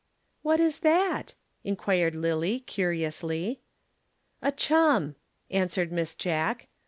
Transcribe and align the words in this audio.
"What 0.41 0.59
is 0.59 0.79
that?" 0.79 1.35
inquired 1.63 2.15
Lillie 2.15 2.61
curiously. 2.61 3.61
"A 4.41 4.51
chum," 4.51 5.15
answered 5.51 5.91
Miss 5.91 6.15
Jack. 6.15 6.69